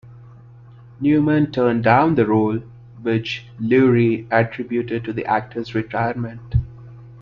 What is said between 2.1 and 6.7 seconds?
the role, which Lurie attributed to the actor's retirement.